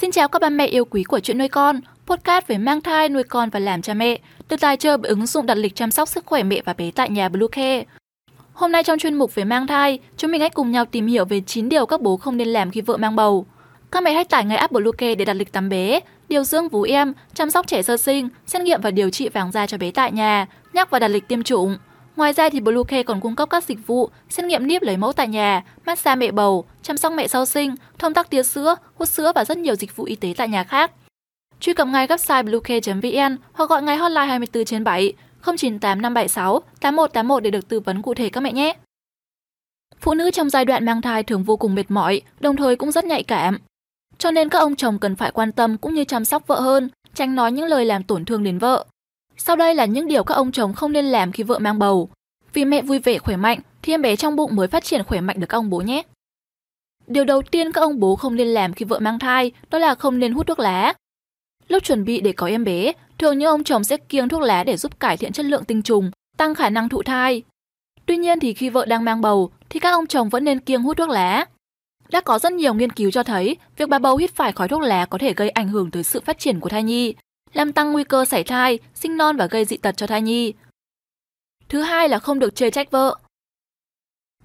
[0.00, 3.08] Xin chào các ba mẹ yêu quý của chuyện nuôi con, podcast về mang thai,
[3.08, 5.90] nuôi con và làm cha mẹ, được tài trợ bởi ứng dụng đặt lịch chăm
[5.90, 7.84] sóc sức khỏe mẹ và bé tại nhà Bluecare.
[8.52, 11.24] Hôm nay trong chuyên mục về mang thai, chúng mình hãy cùng nhau tìm hiểu
[11.24, 13.46] về 9 điều các bố không nên làm khi vợ mang bầu.
[13.90, 16.82] Các mẹ hãy tải ngay app Bluecare để đặt lịch tắm bé, điều dưỡng vú
[16.82, 19.90] em, chăm sóc trẻ sơ sinh, xét nghiệm và điều trị vàng da cho bé
[19.90, 21.76] tại nhà, nhắc và đặt lịch tiêm chủng.
[22.20, 25.12] Ngoài ra thì Bluecare còn cung cấp các dịch vụ xét nghiệm níp lấy mẫu
[25.12, 29.08] tại nhà, massage mẹ bầu, chăm sóc mẹ sau sinh, thông tắc tia sữa, hút
[29.08, 30.90] sữa và rất nhiều dịch vụ y tế tại nhà khác.
[31.60, 35.12] Truy cập ngay website bluecare.vn hoặc gọi ngay hotline 24 trên 7
[35.44, 38.76] 098 576 8181 để được tư vấn cụ thể các mẹ nhé.
[40.00, 42.92] Phụ nữ trong giai đoạn mang thai thường vô cùng mệt mỏi, đồng thời cũng
[42.92, 43.58] rất nhạy cảm.
[44.18, 46.88] Cho nên các ông chồng cần phải quan tâm cũng như chăm sóc vợ hơn,
[47.14, 48.84] tránh nói những lời làm tổn thương đến vợ.
[49.42, 52.08] Sau đây là những điều các ông chồng không nên làm khi vợ mang bầu.
[52.52, 55.20] Vì mẹ vui vẻ khỏe mạnh thì em bé trong bụng mới phát triển khỏe
[55.20, 56.02] mạnh được các ông bố nhé.
[57.06, 59.94] Điều đầu tiên các ông bố không nên làm khi vợ mang thai đó là
[59.94, 60.92] không nên hút thuốc lá.
[61.68, 64.64] Lúc chuẩn bị để có em bé, thường những ông chồng sẽ kiêng thuốc lá
[64.64, 67.42] để giúp cải thiện chất lượng tinh trùng, tăng khả năng thụ thai.
[68.06, 70.82] Tuy nhiên thì khi vợ đang mang bầu thì các ông chồng vẫn nên kiêng
[70.82, 71.46] hút thuốc lá.
[72.10, 74.82] Đã có rất nhiều nghiên cứu cho thấy việc bà bầu hít phải khói thuốc
[74.82, 77.14] lá có thể gây ảnh hưởng tới sự phát triển của thai nhi,
[77.52, 80.52] làm tăng nguy cơ sảy thai, sinh non và gây dị tật cho thai nhi.
[81.68, 83.18] Thứ hai là không được chê trách vợ.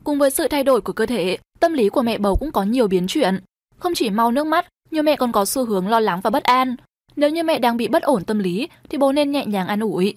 [0.04, 2.64] Cùng với sự thay đổi của cơ thể, tâm lý của mẹ bầu cũng có
[2.64, 3.40] nhiều biến chuyển.
[3.78, 6.44] Không chỉ mau nước mắt, nhiều mẹ còn có xu hướng lo lắng và bất
[6.44, 6.76] an.
[7.16, 9.80] Nếu như mẹ đang bị bất ổn tâm lý thì bố nên nhẹ nhàng an
[9.80, 10.16] ủi.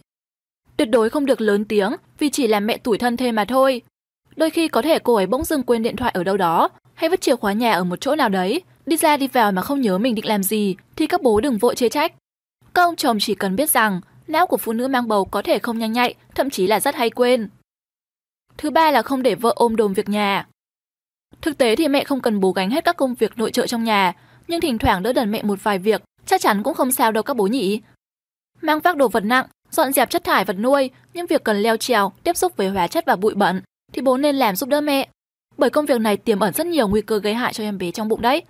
[0.76, 3.82] Tuyệt đối không được lớn tiếng vì chỉ làm mẹ tủi thân thêm mà thôi.
[4.36, 7.10] Đôi khi có thể cô ấy bỗng dưng quên điện thoại ở đâu đó hay
[7.10, 9.80] vứt chìa khóa nhà ở một chỗ nào đấy, đi ra đi vào mà không
[9.80, 12.12] nhớ mình định làm gì thì các bố đừng vội chê trách.
[12.74, 15.58] Các ông chồng chỉ cần biết rằng não của phụ nữ mang bầu có thể
[15.58, 17.48] không nhanh nhạy, thậm chí là rất hay quên.
[18.56, 20.46] Thứ ba là không để vợ ôm đồm việc nhà.
[21.40, 23.84] Thực tế thì mẹ không cần bố gánh hết các công việc nội trợ trong
[23.84, 24.12] nhà,
[24.48, 27.22] nhưng thỉnh thoảng đỡ đần mẹ một vài việc, chắc chắn cũng không sao đâu
[27.22, 27.80] các bố nhỉ.
[28.60, 31.76] Mang vác đồ vật nặng, dọn dẹp chất thải vật nuôi, những việc cần leo
[31.76, 33.62] trèo, tiếp xúc với hóa chất và bụi bẩn,
[33.92, 35.08] thì bố nên làm giúp đỡ mẹ.
[35.56, 37.90] Bởi công việc này tiềm ẩn rất nhiều nguy cơ gây hại cho em bé
[37.90, 38.42] trong bụng đấy.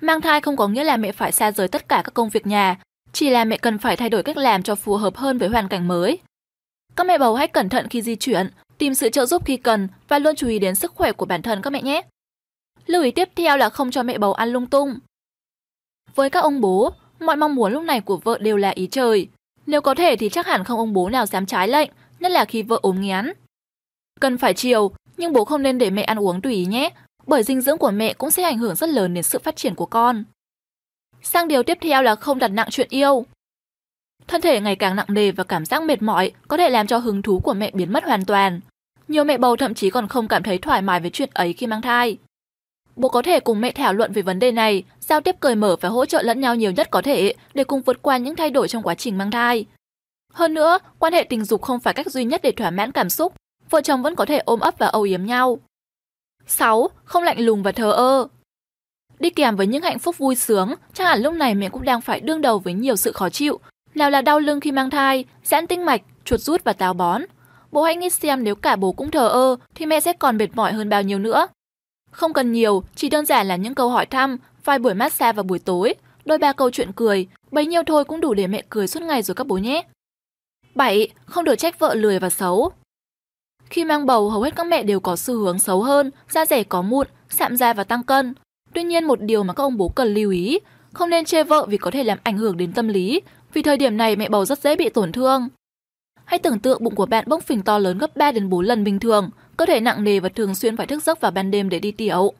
[0.00, 2.46] Mang thai không có nghĩa là mẹ phải xa rời tất cả các công việc
[2.46, 2.76] nhà,
[3.16, 5.68] chỉ là mẹ cần phải thay đổi cách làm cho phù hợp hơn với hoàn
[5.68, 6.18] cảnh mới.
[6.96, 9.88] Các mẹ bầu hãy cẩn thận khi di chuyển, tìm sự trợ giúp khi cần
[10.08, 12.02] và luôn chú ý đến sức khỏe của bản thân các mẹ nhé.
[12.86, 14.98] Lưu ý tiếp theo là không cho mẹ bầu ăn lung tung.
[16.14, 16.90] Với các ông bố,
[17.20, 19.28] mọi mong muốn lúc này của vợ đều là ý trời.
[19.66, 21.90] Nếu có thể thì chắc hẳn không ông bố nào dám trái lệnh,
[22.20, 23.32] nhất là khi vợ ốm nghén.
[24.20, 26.90] Cần phải chiều, nhưng bố không nên để mẹ ăn uống tùy ý nhé,
[27.26, 29.74] bởi dinh dưỡng của mẹ cũng sẽ ảnh hưởng rất lớn đến sự phát triển
[29.74, 30.24] của con.
[31.32, 33.24] Sang điều tiếp theo là không đặt nặng chuyện yêu.
[34.26, 36.98] Thân thể ngày càng nặng nề và cảm giác mệt mỏi có thể làm cho
[36.98, 38.60] hứng thú của mẹ biến mất hoàn toàn.
[39.08, 41.66] Nhiều mẹ bầu thậm chí còn không cảm thấy thoải mái với chuyện ấy khi
[41.66, 42.18] mang thai.
[42.96, 45.76] Bố có thể cùng mẹ thảo luận về vấn đề này, giao tiếp cởi mở
[45.80, 48.50] và hỗ trợ lẫn nhau nhiều nhất có thể để cùng vượt qua những thay
[48.50, 49.66] đổi trong quá trình mang thai.
[50.32, 53.10] Hơn nữa, quan hệ tình dục không phải cách duy nhất để thỏa mãn cảm
[53.10, 53.34] xúc,
[53.70, 55.58] vợ chồng vẫn có thể ôm ấp và âu yếm nhau.
[56.46, 56.88] 6.
[57.04, 58.28] Không lạnh lùng và thờ ơ.
[59.26, 62.00] Đi kèm với những hạnh phúc vui sướng, chắc hẳn lúc này mẹ cũng đang
[62.00, 63.60] phải đương đầu với nhiều sự khó chịu.
[63.94, 67.22] Nào là đau lưng khi mang thai, giãn tinh mạch, chuột rút và táo bón.
[67.72, 70.48] Bố hãy nghĩ xem nếu cả bố cũng thờ ơ thì mẹ sẽ còn mệt
[70.54, 71.46] mỏi hơn bao nhiêu nữa.
[72.10, 75.42] Không cần nhiều, chỉ đơn giản là những câu hỏi thăm, vài buổi massage vào
[75.42, 75.94] buổi tối,
[76.24, 79.22] đôi ba câu chuyện cười, bấy nhiêu thôi cũng đủ để mẹ cười suốt ngày
[79.22, 79.82] rồi các bố nhé.
[80.74, 81.08] 7.
[81.24, 82.70] Không được trách vợ lười và xấu.
[83.70, 86.62] Khi mang bầu, hầu hết các mẹ đều có xu hướng xấu hơn, da rẻ
[86.62, 88.34] có mụn, sạm da và tăng cân.
[88.76, 90.58] Tuy nhiên một điều mà các ông bố cần lưu ý,
[90.92, 93.20] không nên chê vợ vì có thể làm ảnh hưởng đến tâm lý,
[93.52, 95.48] vì thời điểm này mẹ bầu rất dễ bị tổn thương.
[96.24, 98.84] Hãy tưởng tượng bụng của bạn bốc phình to lớn gấp 3 đến 4 lần
[98.84, 101.68] bình thường, cơ thể nặng nề và thường xuyên phải thức giấc vào ban đêm
[101.68, 102.32] để đi tiểu.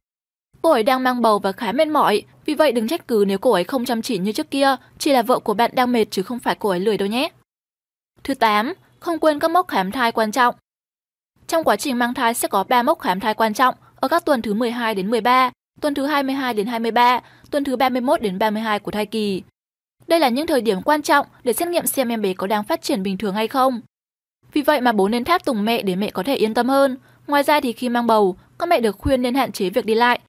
[0.63, 3.39] Cô ấy đang mang bầu và khá mệt mỏi, vì vậy đừng trách cứ nếu
[3.39, 6.05] cô ấy không chăm chỉ như trước kia, chỉ là vợ của bạn đang mệt
[6.11, 7.29] chứ không phải cô ấy lười đâu nhé.
[8.25, 10.55] Thứ 8, không quên các mốc khám thai quan trọng.
[11.47, 14.25] Trong quá trình mang thai sẽ có 3 mốc khám thai quan trọng ở các
[14.25, 15.51] tuần thứ 12 đến 13,
[15.81, 17.21] tuần thứ 22 đến 23,
[17.51, 19.43] tuần thứ 31 đến 32 của thai kỳ.
[20.07, 22.65] Đây là những thời điểm quan trọng để xét nghiệm xem em bé có đang
[22.65, 23.81] phát triển bình thường hay không.
[24.53, 26.97] Vì vậy mà bố nên tháp tùng mẹ để mẹ có thể yên tâm hơn.
[27.27, 29.95] Ngoài ra thì khi mang bầu, các mẹ được khuyên nên hạn chế việc đi
[29.95, 30.21] lại,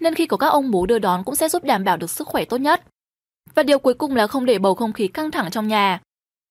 [0.00, 2.26] nên khi có các ông bố đưa đón cũng sẽ giúp đảm bảo được sức
[2.26, 2.82] khỏe tốt nhất.
[3.54, 6.00] Và điều cuối cùng là không để bầu không khí căng thẳng trong nhà.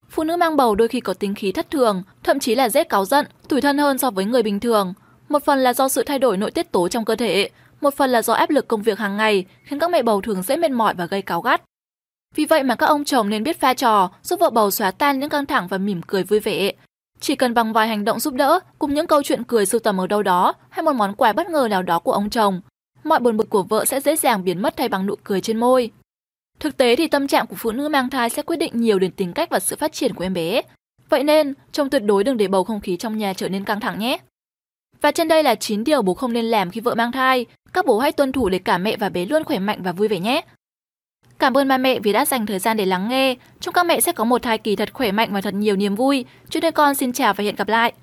[0.10, 2.84] Phụ nữ mang bầu đôi khi có tính khí thất thường, thậm chí là dễ
[2.84, 4.94] cáu giận, tủi thân hơn so với người bình thường.
[5.30, 7.50] Một phần là do sự thay đổi nội tiết tố trong cơ thể,
[7.86, 10.42] một phần là do áp lực công việc hàng ngày khiến các mẹ bầu thường
[10.42, 11.62] dễ mệt mỏi và gây cáu gắt.
[12.36, 15.20] Vì vậy mà các ông chồng nên biết pha trò, giúp vợ bầu xóa tan
[15.20, 16.72] những căng thẳng và mỉm cười vui vẻ.
[17.20, 20.02] Chỉ cần bằng vài hành động giúp đỡ, cùng những câu chuyện cười sưu tầm
[20.02, 22.62] ở đâu đó hay một món quà bất ngờ nào đó của ông chồng,
[23.04, 25.60] mọi buồn bực của vợ sẽ dễ dàng biến mất thay bằng nụ cười trên
[25.60, 25.92] môi.
[26.60, 29.12] Thực tế thì tâm trạng của phụ nữ mang thai sẽ quyết định nhiều đến
[29.12, 30.62] tính cách và sự phát triển của em bé.
[31.10, 33.80] Vậy nên, chồng tuyệt đối đừng để bầu không khí trong nhà trở nên căng
[33.80, 34.18] thẳng nhé.
[35.06, 37.46] Và trên đây là 9 điều bố không nên làm khi vợ mang thai.
[37.74, 40.08] Các bố hãy tuân thủ để cả mẹ và bé luôn khỏe mạnh và vui
[40.08, 40.42] vẻ nhé.
[41.40, 43.36] Cảm ơn ba mẹ vì đã dành thời gian để lắng nghe.
[43.60, 45.96] Chúc các mẹ sẽ có một thai kỳ thật khỏe mạnh và thật nhiều niềm
[45.96, 46.26] vui.
[46.50, 47.94] Chúc đôi con xin chào và hẹn gặp lại.